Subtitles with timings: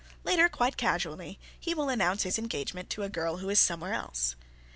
[0.23, 4.35] Later, quite casually, he will announce his engagement to a girl who is somewhere else.